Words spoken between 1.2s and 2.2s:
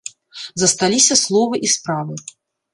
словы і справы.